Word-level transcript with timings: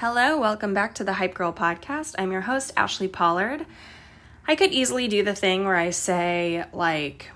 Hello, 0.00 0.38
welcome 0.38 0.74
back 0.74 0.94
to 0.94 1.02
the 1.02 1.14
Hype 1.14 1.34
Girl 1.34 1.52
podcast. 1.52 2.14
I'm 2.16 2.30
your 2.30 2.42
host, 2.42 2.72
Ashli 2.76 3.10
Pollard. 3.10 3.66
I 4.46 4.54
could 4.54 4.70
easily 4.70 5.08
do 5.08 5.24
the 5.24 5.34
thing 5.34 5.64
where 5.64 5.74
I 5.74 5.90
say, 5.90 6.64
like, 6.72 7.32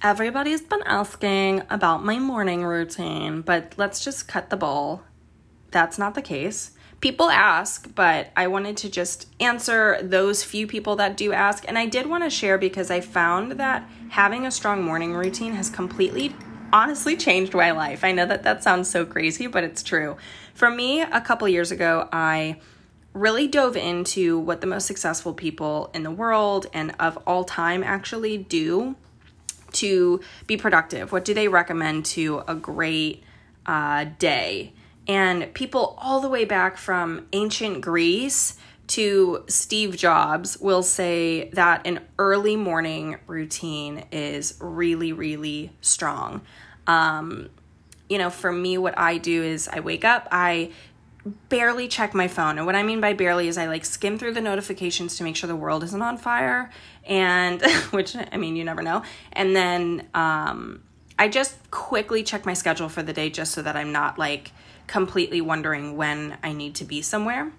everybody's 0.00 0.60
been 0.60 0.84
asking 0.86 1.62
about 1.70 2.04
my 2.04 2.20
morning 2.20 2.64
routine, 2.64 3.42
but 3.42 3.74
let's 3.78 4.04
just 4.04 4.28
cut 4.28 4.48
the 4.48 4.56
bull. 4.56 5.02
That's 5.72 5.98
not 5.98 6.14
the 6.14 6.22
case. 6.22 6.70
People 7.00 7.30
ask, 7.30 7.92
but 7.96 8.30
I 8.36 8.46
wanted 8.46 8.76
to 8.76 8.88
just 8.88 9.26
answer 9.40 9.98
those 10.00 10.44
few 10.44 10.68
people 10.68 10.94
that 10.94 11.16
do 11.16 11.32
ask. 11.32 11.64
And 11.66 11.76
I 11.76 11.86
did 11.86 12.06
want 12.06 12.22
to 12.22 12.30
share 12.30 12.58
because 12.58 12.92
I 12.92 13.00
found 13.00 13.58
that 13.58 13.90
having 14.10 14.46
a 14.46 14.52
strong 14.52 14.84
morning 14.84 15.14
routine 15.14 15.54
has 15.54 15.68
completely 15.68 16.36
honestly 16.74 17.16
changed 17.16 17.54
my 17.54 17.70
life. 17.70 18.02
I 18.02 18.10
know 18.12 18.26
that 18.26 18.42
that 18.42 18.64
sounds 18.64 18.90
so 18.90 19.06
crazy, 19.06 19.46
but 19.46 19.62
it's 19.62 19.82
true. 19.82 20.16
For 20.54 20.68
me, 20.68 21.00
a 21.00 21.20
couple 21.20 21.48
years 21.48 21.70
ago, 21.70 22.08
I 22.12 22.60
really 23.14 23.46
dove 23.46 23.76
into 23.76 24.38
what 24.40 24.60
the 24.60 24.66
most 24.66 24.86
successful 24.86 25.32
people 25.32 25.88
in 25.94 26.02
the 26.02 26.10
world 26.10 26.66
and 26.74 26.92
of 26.98 27.16
all 27.28 27.44
time 27.44 27.84
actually 27.84 28.36
do 28.36 28.96
to 29.72 30.20
be 30.48 30.56
productive. 30.56 31.12
What 31.12 31.24
do 31.24 31.32
they 31.32 31.46
recommend 31.46 32.06
to 32.06 32.42
a 32.48 32.56
great 32.56 33.22
uh, 33.66 34.06
day? 34.18 34.72
And 35.06 35.54
people 35.54 35.96
all 36.00 36.20
the 36.20 36.28
way 36.28 36.44
back 36.44 36.76
from 36.76 37.28
ancient 37.32 37.82
Greece 37.82 38.56
to 38.86 39.44
Steve 39.46 39.96
Jobs 39.96 40.58
will 40.60 40.82
say 40.82 41.50
that 41.50 41.86
an 41.86 42.00
early 42.18 42.56
morning 42.56 43.16
routine 43.26 44.04
is 44.10 44.56
really, 44.60 45.12
really 45.12 45.72
strong. 45.80 46.42
Um, 46.86 47.50
you 48.08 48.18
know, 48.18 48.30
for 48.30 48.52
me, 48.52 48.78
what 48.78 48.98
I 48.98 49.18
do 49.18 49.42
is 49.42 49.68
I 49.68 49.80
wake 49.80 50.04
up, 50.04 50.28
I 50.30 50.70
barely 51.48 51.88
check 51.88 52.14
my 52.14 52.28
phone. 52.28 52.58
And 52.58 52.66
what 52.66 52.74
I 52.74 52.82
mean 52.82 53.00
by 53.00 53.14
barely 53.14 53.48
is 53.48 53.56
I 53.56 53.66
like 53.66 53.84
skim 53.84 54.18
through 54.18 54.34
the 54.34 54.40
notifications 54.40 55.16
to 55.16 55.24
make 55.24 55.36
sure 55.36 55.48
the 55.48 55.56
world 55.56 55.82
isn't 55.82 56.02
on 56.02 56.18
fire. 56.18 56.70
And 57.04 57.62
which, 57.90 58.14
I 58.16 58.36
mean, 58.36 58.56
you 58.56 58.64
never 58.64 58.82
know. 58.82 59.02
And 59.32 59.56
then 59.56 60.06
um, 60.14 60.82
I 61.18 61.28
just 61.28 61.70
quickly 61.70 62.22
check 62.22 62.44
my 62.44 62.54
schedule 62.54 62.88
for 62.88 63.02
the 63.02 63.12
day 63.12 63.30
just 63.30 63.52
so 63.52 63.62
that 63.62 63.76
I'm 63.76 63.92
not 63.92 64.18
like 64.18 64.52
completely 64.86 65.40
wondering 65.40 65.96
when 65.96 66.36
I 66.42 66.52
need 66.52 66.74
to 66.76 66.84
be 66.84 67.00
somewhere. 67.00 67.52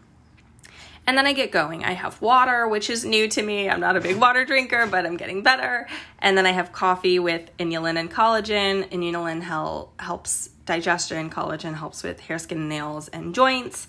And 1.08 1.17
then 1.17 1.28
I 1.28 1.34
get 1.34 1.52
going. 1.52 1.84
I 1.84 1.92
have 1.92 2.20
water, 2.22 2.67
which 2.67 2.89
is 2.89 3.06
new 3.06 3.28
to 3.28 3.42
me. 3.42 3.70
I'm 3.70 3.80
not 3.80 3.95
a 3.95 4.02
big 4.02 4.17
water 4.17 4.44
drinker, 4.44 4.88
but 4.88 5.06
I'm 5.06 5.17
getting 5.17 5.44
better. 5.44 5.88
And 6.20 6.38
then 6.38 6.45
I 6.45 6.52
have 6.52 6.72
coffee 6.72 7.20
with 7.20 7.56
inulin 7.58 8.00
and 8.00 8.11
collagen. 8.11 8.89
Inulin 8.89 9.42
hel- 9.42 9.94
helps 10.00 10.50
digestion, 10.66 11.30
collagen 11.30 11.76
helps 11.76 12.02
with 12.02 12.20
hair, 12.22 12.39
skin, 12.39 12.67
nails, 12.67 13.08
and 13.09 13.36
joints. 13.36 13.88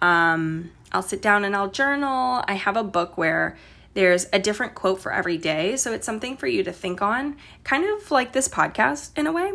Um, 0.00 0.70
I'll 0.92 1.02
sit 1.02 1.22
down 1.22 1.44
and 1.44 1.56
I'll 1.56 1.70
journal. 1.70 2.44
I 2.46 2.54
have 2.54 2.76
a 2.76 2.84
book 2.84 3.16
where 3.16 3.56
there's 3.94 4.26
a 4.32 4.38
different 4.38 4.74
quote 4.74 5.00
for 5.00 5.12
every 5.12 5.38
day. 5.38 5.76
So 5.76 5.92
it's 5.92 6.06
something 6.06 6.36
for 6.36 6.46
you 6.46 6.62
to 6.64 6.72
think 6.72 7.02
on, 7.02 7.36
kind 7.64 7.84
of 7.84 8.10
like 8.10 8.32
this 8.32 8.48
podcast 8.48 9.16
in 9.16 9.26
a 9.26 9.32
way. 9.32 9.52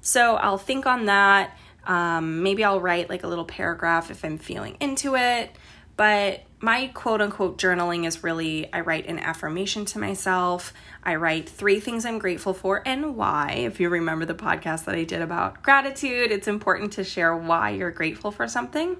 So 0.00 0.36
I'll 0.36 0.58
think 0.58 0.86
on 0.86 1.06
that. 1.06 1.56
Um, 1.84 2.42
maybe 2.42 2.64
I'll 2.64 2.80
write 2.80 3.08
like 3.08 3.22
a 3.22 3.28
little 3.28 3.44
paragraph 3.44 4.10
if 4.10 4.24
I'm 4.24 4.38
feeling 4.38 4.76
into 4.80 5.16
it. 5.16 5.50
But 5.96 6.42
my 6.60 6.88
quote 6.88 7.20
unquote 7.20 7.58
journaling 7.58 8.06
is 8.06 8.22
really 8.22 8.72
I 8.72 8.80
write 8.80 9.06
an 9.06 9.18
affirmation 9.18 9.84
to 9.86 9.98
myself. 9.98 10.72
I 11.02 11.16
write 11.16 11.48
three 11.48 11.80
things 11.80 12.04
I'm 12.04 12.18
grateful 12.18 12.54
for 12.54 12.82
and 12.86 13.16
why. 13.16 13.52
If 13.52 13.78
you 13.78 13.88
remember 13.88 14.24
the 14.24 14.34
podcast 14.34 14.84
that 14.86 14.94
I 14.94 15.04
did 15.04 15.22
about 15.22 15.62
gratitude, 15.62 16.30
it's 16.30 16.48
important 16.48 16.92
to 16.94 17.04
share 17.04 17.36
why 17.36 17.70
you're 17.70 17.90
grateful 17.90 18.30
for 18.30 18.48
something. 18.48 18.96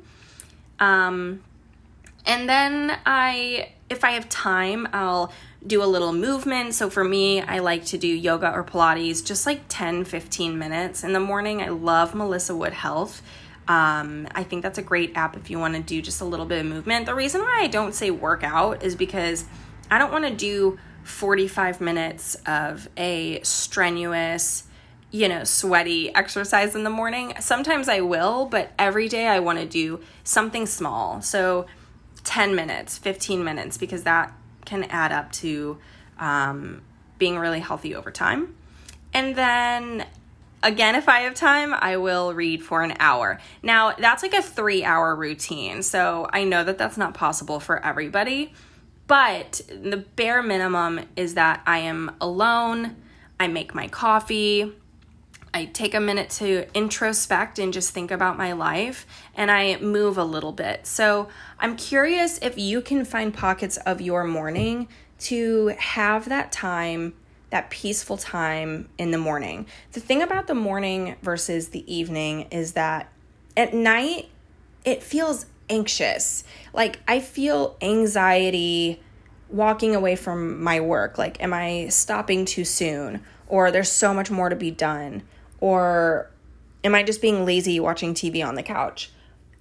Um, 0.79 1.43
and 2.27 2.49
then 2.49 2.97
I, 3.07 3.73
if 3.89 4.05
I 4.05 4.13
have 4.13 4.29
time, 4.29 4.89
I'll 4.93 5.33
do 5.67 5.83
a 5.83 5.87
little 5.87 6.13
movement. 6.13 6.75
So 6.75 6.91
for 6.91 7.05
me, 7.05 7.41
I 7.41 7.61
like 7.61 7.87
to 7.87 7.99
do 7.99 8.09
yoga 8.09 8.53
or 8.53 8.65
Pilates 8.65 9.25
just 9.25 9.47
like 9.47 9.63
10, 9.69 10.05
15 10.05 10.59
minutes 10.59 11.03
in 11.03 11.13
the 11.13 11.21
morning. 11.21 11.63
I 11.63 11.69
love 11.69 12.15
Melissa 12.15 12.55
Wood 12.55 12.73
Health. 12.73 13.23
Um, 13.69 14.29
I 14.33 14.45
think 14.45 14.63
that's 14.63 14.79
a 14.79 14.83
great 14.83 15.17
app 15.17 15.37
if 15.37 15.51
you 15.51 15.59
want 15.59 15.75
to 15.75 15.83
do 15.83 16.01
just 16.01 16.21
a 16.21 16.25
little 16.25 16.47
bit 16.47 16.61
of 16.61 16.67
movement. 16.67 17.07
The 17.07 17.15
reason 17.15 17.41
why 17.41 17.61
I 17.63 17.67
don't 17.67 17.95
say 17.95 18.11
workout 18.11 18.83
is 18.83 18.95
because 18.95 19.45
I 19.91 19.99
don't 19.99 20.13
want 20.13 20.25
to 20.25 20.35
do 20.35 20.79
45 21.05 21.81
minutes 21.81 22.37
of 22.47 22.89
a 22.97 23.41
strenuous, 23.43 24.65
you 25.11 25.29
know, 25.29 25.45
sweaty 25.45 26.15
exercise 26.15 26.75
in 26.75 26.85
the 26.85 26.91
morning. 26.91 27.35
Sometimes 27.41 27.89
I 27.89 28.01
will, 28.01 28.47
but 28.47 28.73
every 28.79 29.09
day 29.09 29.27
I 29.27 29.41
want 29.41 29.59
to 29.59 29.67
do 29.67 30.01
something 30.25 30.67
small. 30.67 31.23
So 31.23 31.67
10 32.25 32.55
minutes, 32.55 32.99
15 32.99 33.43
minutes, 33.45 33.79
because 33.79 34.03
that 34.03 34.33
can 34.65 34.85
add 34.85 35.13
up 35.13 35.31
to 35.33 35.79
um, 36.19 36.83
being 37.19 37.39
really 37.39 37.61
healthy 37.61 37.95
over 37.95 38.11
time. 38.11 38.55
And 39.15 39.37
then 39.37 40.07
again, 40.67 40.97
if 40.97 41.09
I 41.09 41.21
have 41.21 41.35
time, 41.35 41.73
I 41.73 41.97
will 41.97 42.35
read 42.35 42.63
for 42.63 42.83
an 42.83 42.95
hour. 42.99 43.39
Now, 43.63 43.93
that's 43.93 44.23
like 44.23 44.35
a 44.35 44.43
three 44.43 44.85
hour 44.85 45.15
routine. 45.15 45.83
So 45.83 46.29
I 46.33 46.45
know 46.45 46.65
that 46.65 46.77
that's 46.77 46.97
not 46.97 47.15
possible 47.15 47.61
for 47.61 47.83
everybody, 47.85 48.53
but 49.07 49.61
the 49.69 49.97
bare 49.97 50.43
minimum 50.43 51.01
is 51.15 51.35
that 51.35 51.63
I 51.67 51.79
am 51.79 52.17
alone, 52.21 52.97
I 53.39 53.47
make 53.47 53.75
my 53.75 53.87
coffee. 53.87 54.73
I 55.55 55.67
take 55.67 55.95
a 55.95 56.01
minute 56.01 56.29
to 56.31 56.67
introspect 56.75 57.59
and 57.59 57.73
just 57.73 57.93
think 57.93 58.11
about 58.11 58.37
my 58.37 58.53
life, 58.53 59.07
and 59.35 59.51
I 59.51 59.77
move 59.79 60.19
a 60.19 60.25
little 60.25 60.53
bit. 60.53 60.87
So, 60.87 61.29
I'm 61.59 61.77
curious 61.77 62.39
if 62.43 62.59
you 62.59 62.83
can 62.83 63.07
find 63.07 63.33
pockets 63.33 63.79
of 63.79 64.03
your 64.03 64.25
morning 64.25 64.89
to 65.21 65.69
have 65.79 66.29
that 66.29 66.53
time 66.53 67.15
that 67.51 67.71
peaceful 67.71 68.17
time 68.17 68.89
in 68.99 69.11
the 69.11 69.19
morning. 69.19 69.67
The 69.93 70.01
thing 70.01 70.23
about 70.23 70.47
the 70.47 70.55
morning 70.55 71.17
versus 71.23 71.69
the 71.69 71.93
evening 71.93 72.49
is 72.51 72.73
that 72.73 73.13
at 73.57 73.73
night 73.73 74.29
it 74.85 75.03
feels 75.03 75.47
anxious. 75.69 76.45
Like 76.73 77.01
I 77.07 77.21
feel 77.21 77.77
anxiety 77.81 79.01
walking 79.49 79.95
away 79.95 80.17
from 80.17 80.63
my 80.63 80.81
work. 80.81 81.19
Like, 81.19 81.43
am 81.43 81.53
I 81.53 81.89
stopping 81.89 82.45
too 82.45 82.65
soon? 82.65 83.23
Or 83.49 83.71
there's 83.71 83.91
so 83.91 84.13
much 84.13 84.31
more 84.31 84.49
to 84.49 84.57
be 84.57 84.71
done? 84.71 85.23
Or 85.61 86.31
am 86.83 86.95
I 86.95 87.03
just 87.03 87.23
being 87.23 87.45
lazy 87.45 87.79
watching 87.81 88.15
TV 88.15 88.45
on 88.45 88.55
the 88.55 88.63
couch? 88.63 89.11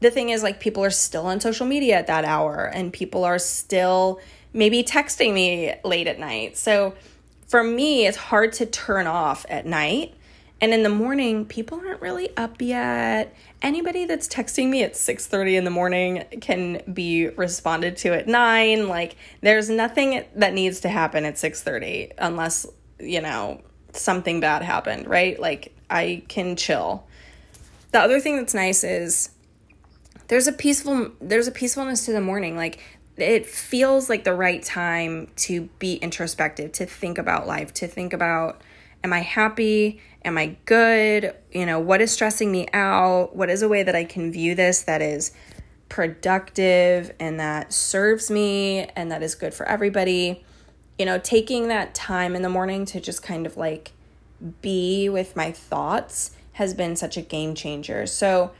The 0.01 0.11
thing 0.11 0.29
is, 0.29 0.43
like, 0.43 0.59
people 0.59 0.83
are 0.83 0.89
still 0.89 1.27
on 1.27 1.39
social 1.39 1.65
media 1.65 1.97
at 1.97 2.07
that 2.07 2.25
hour 2.25 2.65
and 2.65 2.91
people 2.91 3.23
are 3.23 3.39
still 3.39 4.19
maybe 4.53 4.83
texting 4.83 5.33
me 5.33 5.73
late 5.83 6.07
at 6.07 6.19
night. 6.19 6.57
So, 6.57 6.95
for 7.47 7.63
me, 7.63 8.07
it's 8.07 8.17
hard 8.17 8.53
to 8.53 8.65
turn 8.65 9.07
off 9.07 9.45
at 9.49 9.65
night. 9.65 10.13
And 10.61 10.73
in 10.73 10.83
the 10.83 10.89
morning, 10.89 11.45
people 11.45 11.81
aren't 11.85 12.01
really 12.01 12.35
up 12.37 12.61
yet. 12.61 13.35
Anybody 13.61 14.05
that's 14.05 14.27
texting 14.27 14.69
me 14.69 14.83
at 14.83 14.93
6:30 14.93 15.57
in 15.57 15.63
the 15.65 15.69
morning 15.69 16.23
can 16.39 16.81
be 16.91 17.27
responded 17.27 17.97
to 17.97 18.13
at 18.13 18.27
9. 18.27 18.87
Like 18.87 19.17
there's 19.41 19.69
nothing 19.69 20.23
that 20.35 20.53
needs 20.53 20.79
to 20.81 20.89
happen 20.89 21.25
at 21.25 21.35
6:30 21.35 22.13
unless, 22.17 22.65
you 22.99 23.21
know, 23.21 23.61
something 23.91 24.39
bad 24.39 24.61
happened, 24.61 25.07
right? 25.07 25.39
Like 25.39 25.73
I 25.89 26.23
can 26.29 26.55
chill. 26.55 27.05
The 27.91 27.99
other 27.99 28.19
thing 28.19 28.37
that's 28.37 28.53
nice 28.53 28.83
is 28.83 29.29
there's 30.27 30.47
a 30.47 30.53
peaceful 30.53 31.11
there's 31.21 31.47
a 31.47 31.51
peacefulness 31.51 32.05
to 32.05 32.13
the 32.13 32.21
morning. 32.21 32.55
Like 32.55 32.79
it 33.17 33.45
feels 33.45 34.09
like 34.09 34.23
the 34.23 34.33
right 34.33 34.61
time 34.61 35.27
to 35.37 35.69
be 35.79 35.95
introspective, 35.95 36.71
to 36.73 36.85
think 36.85 37.17
about 37.17 37.47
life, 37.47 37.73
to 37.75 37.87
think 37.87 38.13
about 38.13 38.61
am 39.03 39.13
I 39.13 39.19
happy? 39.19 40.01
Am 40.23 40.37
I 40.37 40.57
good? 40.65 41.35
You 41.51 41.65
know, 41.65 41.79
what 41.79 42.01
is 42.01 42.11
stressing 42.11 42.51
me 42.51 42.67
out? 42.73 43.35
What 43.35 43.49
is 43.49 43.61
a 43.61 43.69
way 43.69 43.83
that 43.83 43.95
I 43.95 44.03
can 44.03 44.31
view 44.31 44.55
this 44.55 44.81
that 44.81 45.01
is 45.01 45.31
productive 45.89 47.13
and 47.19 47.39
that 47.39 47.71
serves 47.71 48.31
me 48.31 48.85
and 48.95 49.11
that 49.11 49.21
is 49.21 49.35
good 49.35 49.53
for 49.53 49.67
everybody? 49.67 50.43
You 50.97 51.05
know, 51.05 51.19
taking 51.19 51.67
that 51.67 51.93
time 51.93 52.35
in 52.35 52.41
the 52.41 52.49
morning 52.49 52.85
to 52.85 52.99
just 52.99 53.21
kind 53.21 53.45
of 53.45 53.57
like 53.57 53.91
be 54.61 55.07
with 55.07 55.35
my 55.35 55.51
thoughts 55.51 56.31
has 56.53 56.73
been 56.73 56.95
such 56.95 57.17
a 57.17 57.21
game 57.21 57.53
changer. 57.53 58.07
So, 58.07 58.51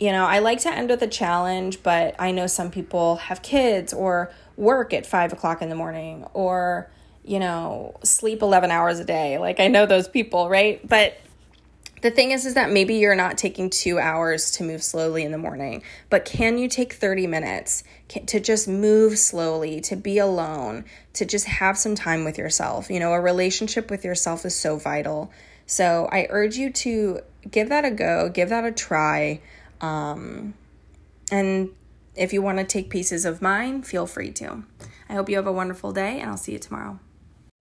you 0.00 0.12
know, 0.12 0.24
I 0.24 0.38
like 0.38 0.60
to 0.60 0.72
end 0.72 0.88
with 0.88 1.02
a 1.02 1.06
challenge, 1.06 1.82
but 1.82 2.16
I 2.18 2.32
know 2.32 2.46
some 2.46 2.70
people 2.70 3.16
have 3.16 3.42
kids 3.42 3.92
or 3.92 4.32
work 4.56 4.94
at 4.94 5.04
five 5.04 5.32
o'clock 5.32 5.60
in 5.60 5.68
the 5.68 5.74
morning 5.74 6.24
or, 6.32 6.90
you 7.22 7.38
know, 7.38 7.94
sleep 8.02 8.40
11 8.40 8.70
hours 8.70 8.98
a 8.98 9.04
day. 9.04 9.36
Like, 9.38 9.60
I 9.60 9.68
know 9.68 9.84
those 9.84 10.08
people, 10.08 10.48
right? 10.48 10.80
But 10.88 11.20
the 12.00 12.10
thing 12.10 12.30
is, 12.30 12.46
is 12.46 12.54
that 12.54 12.70
maybe 12.70 12.94
you're 12.94 13.14
not 13.14 13.36
taking 13.36 13.68
two 13.68 13.98
hours 13.98 14.52
to 14.52 14.64
move 14.64 14.82
slowly 14.82 15.22
in 15.22 15.32
the 15.32 15.38
morning, 15.38 15.82
but 16.08 16.24
can 16.24 16.56
you 16.56 16.66
take 16.66 16.94
30 16.94 17.26
minutes 17.26 17.84
to 18.08 18.40
just 18.40 18.66
move 18.66 19.18
slowly, 19.18 19.82
to 19.82 19.96
be 19.96 20.16
alone, 20.16 20.86
to 21.12 21.26
just 21.26 21.44
have 21.44 21.76
some 21.76 21.94
time 21.94 22.24
with 22.24 22.38
yourself? 22.38 22.88
You 22.90 23.00
know, 23.00 23.12
a 23.12 23.20
relationship 23.20 23.90
with 23.90 24.02
yourself 24.02 24.46
is 24.46 24.56
so 24.56 24.78
vital. 24.78 25.30
So 25.66 26.08
I 26.10 26.26
urge 26.30 26.56
you 26.56 26.72
to 26.72 27.20
give 27.50 27.68
that 27.68 27.84
a 27.84 27.90
go, 27.90 28.30
give 28.30 28.48
that 28.48 28.64
a 28.64 28.72
try. 28.72 29.42
Um, 29.80 30.54
and 31.30 31.70
If 32.16 32.32
you 32.32 32.42
want 32.42 32.58
to 32.58 32.64
take 32.64 32.90
pieces 32.90 33.24
of 33.24 33.40
mine, 33.40 33.82
feel 33.82 34.06
free 34.06 34.32
to. 34.32 34.64
I 35.08 35.14
hope 35.14 35.28
you 35.28 35.36
have 35.36 35.46
a 35.46 35.52
wonderful 35.52 35.92
day, 35.92 36.20
and 36.20 36.28
I'll 36.28 36.36
see 36.36 36.52
you 36.52 36.58
tomorrow. 36.58 36.98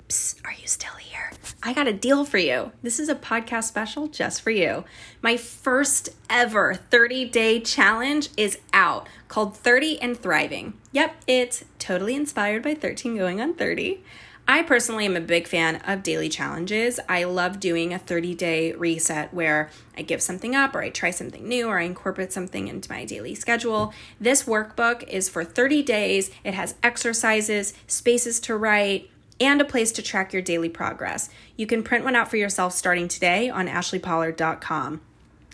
Psst, 0.07 0.43
are 0.43 0.53
you 0.53 0.67
still 0.67 0.95
here? 0.95 1.31
I 1.61 1.71
got 1.71 1.87
a 1.87 1.93
deal 1.93 2.25
for 2.25 2.39
you. 2.39 2.71
This 2.81 2.99
is 2.99 3.09
a 3.09 3.15
podcast 3.15 3.65
special 3.65 4.07
just 4.07 4.41
for 4.41 4.49
you. 4.49 4.85
My 5.21 5.37
first 5.37 6.09
ever 6.29 6.73
30 6.73 7.25
day 7.29 7.59
challenge 7.59 8.29
is 8.35 8.57
out 8.73 9.07
called 9.27 9.55
30 9.55 10.01
and 10.01 10.17
Thriving. 10.17 10.73
Yep, 10.93 11.15
it's 11.27 11.63
totally 11.77 12.15
inspired 12.15 12.63
by 12.63 12.73
13 12.73 13.17
going 13.17 13.39
on 13.39 13.53
30. 13.53 14.03
I 14.49 14.63
personally 14.63 15.05
am 15.05 15.15
a 15.15 15.21
big 15.21 15.47
fan 15.47 15.75
of 15.85 16.01
daily 16.01 16.27
challenges. 16.27 16.99
I 17.07 17.25
love 17.25 17.59
doing 17.59 17.93
a 17.93 17.99
30 17.99 18.33
day 18.33 18.71
reset 18.71 19.31
where 19.31 19.69
I 19.95 20.01
give 20.01 20.23
something 20.23 20.55
up 20.55 20.73
or 20.73 20.81
I 20.81 20.89
try 20.89 21.11
something 21.11 21.47
new 21.47 21.67
or 21.67 21.77
I 21.77 21.83
incorporate 21.83 22.33
something 22.33 22.67
into 22.67 22.91
my 22.91 23.05
daily 23.05 23.35
schedule. 23.35 23.93
This 24.19 24.45
workbook 24.45 25.07
is 25.07 25.29
for 25.29 25.43
30 25.43 25.83
days. 25.83 26.31
It 26.43 26.55
has 26.55 26.73
exercises, 26.81 27.75
spaces 27.85 28.39
to 28.39 28.57
write, 28.57 29.11
and 29.39 29.61
a 29.61 29.65
place 29.65 29.91
to 29.91 30.01
track 30.01 30.33
your 30.33 30.41
daily 30.41 30.67
progress. 30.67 31.29
You 31.55 31.67
can 31.67 31.83
print 31.83 32.03
one 32.03 32.15
out 32.15 32.31
for 32.31 32.37
yourself 32.37 32.73
starting 32.73 33.07
today 33.07 33.51
on 33.51 33.67
ashlipollard.com. 33.67 35.01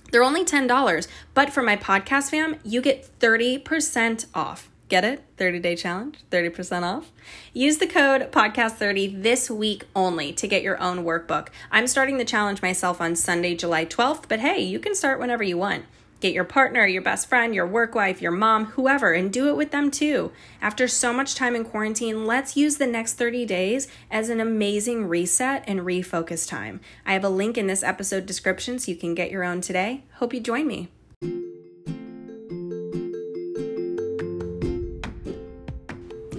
They're 0.10 0.24
only 0.24 0.46
$10, 0.46 1.08
but 1.34 1.50
for 1.50 1.62
my 1.62 1.76
podcast 1.76 2.30
fam, 2.30 2.56
you 2.64 2.82
get 2.82 3.10
30% 3.20 4.28
off. 4.34 4.70
Get 4.88 5.04
it? 5.04 5.24
30 5.38 5.60
day 5.60 5.76
challenge, 5.76 6.20
30% 6.30 6.84
off. 6.84 7.12
Use 7.54 7.78
the 7.80 7.88
code 7.88 8.32
podcast30 8.32 9.24
this 9.24 9.50
week 9.50 9.86
only 9.96 10.32
to 10.34 10.48
get 10.48 10.62
your 10.62 10.80
own 10.80 11.04
workbook. 11.04 11.48
I'm 11.72 11.88
starting 11.88 12.18
the 12.18 12.26
challenge 12.26 12.62
myself 12.62 13.02
on 13.02 13.16
Sunday, 13.16 13.56
July 13.56 13.86
12th, 13.86 14.26
but 14.30 14.42
hey, 14.42 14.62
you 14.62 14.80
can 14.80 14.94
start 14.94 15.20
whenever 15.20 15.44
you 15.44 15.58
want. 15.58 15.86
Get 16.22 16.34
your 16.34 16.44
partner, 16.44 16.88
your 16.88 17.02
best 17.02 17.28
friend, 17.28 17.54
your 17.54 17.68
work 17.68 17.94
wife, 17.94 18.22
your 18.22 18.32
mom, 18.32 18.66
whoever, 18.66 19.12
and 19.12 19.34
do 19.34 19.50
it 19.50 19.58
with 19.58 19.72
them 19.72 19.92
too. 19.92 20.32
After 20.62 20.88
so 20.88 21.12
much 21.12 21.36
time 21.36 21.56
in 21.56 21.66
quarantine, 21.66 22.26
let's 22.26 22.56
use 22.56 22.78
the 22.78 22.88
next 22.88 23.14
30 23.14 23.46
days 23.46 23.88
as 24.10 24.30
an 24.30 24.40
amazing 24.40 25.08
reset 25.08 25.64
and 25.68 25.82
refocus 25.82 26.48
time. 26.48 26.80
I 27.06 27.14
have 27.14 27.24
a 27.24 27.30
link 27.30 27.58
in 27.58 27.68
this 27.68 27.84
episode 27.84 28.26
description 28.26 28.80
so 28.80 28.92
you 28.92 28.98
can 28.98 29.14
get 29.14 29.32
your 29.32 29.44
own 29.44 29.62
today. 29.62 30.04
Hope 30.14 30.34
you 30.34 30.40
join 30.40 30.68
me. 30.68 30.90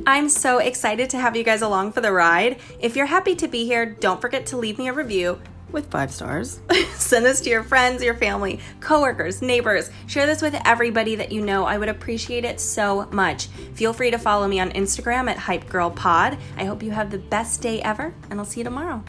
I'm 0.08 0.28
so 0.28 0.58
excited 0.58 1.10
to 1.10 1.18
have 1.18 1.34
you 1.34 1.42
guys 1.42 1.62
along 1.62 1.90
for 1.90 2.00
the 2.00 2.12
ride. 2.12 2.60
If 2.78 2.94
you're 2.94 3.06
happy 3.06 3.34
to 3.34 3.48
be 3.48 3.66
here, 3.66 3.84
don't 3.84 4.20
forget 4.20 4.46
to 4.46 4.56
leave 4.56 4.78
me 4.78 4.86
a 4.86 4.92
review 4.92 5.40
with 5.72 5.90
five 5.90 6.12
stars. 6.12 6.60
Send 6.94 7.24
this 7.24 7.40
to 7.40 7.50
your 7.50 7.64
friends, 7.64 8.04
your 8.04 8.14
family, 8.14 8.60
coworkers, 8.78 9.42
neighbors. 9.42 9.90
Share 10.06 10.26
this 10.26 10.42
with 10.42 10.54
everybody 10.64 11.16
that 11.16 11.32
you 11.32 11.40
know. 11.40 11.64
I 11.64 11.76
would 11.76 11.88
appreciate 11.88 12.44
it 12.44 12.60
so 12.60 13.06
much. 13.10 13.48
Feel 13.74 13.92
free 13.92 14.12
to 14.12 14.18
follow 14.18 14.46
me 14.46 14.60
on 14.60 14.70
Instagram 14.70 15.28
at 15.28 15.38
HypeGirlPod. 15.38 16.38
I 16.56 16.64
hope 16.64 16.84
you 16.84 16.92
have 16.92 17.10
the 17.10 17.18
best 17.18 17.60
day 17.60 17.82
ever, 17.82 18.14
and 18.30 18.38
I'll 18.38 18.46
see 18.46 18.60
you 18.60 18.64
tomorrow. 18.64 19.02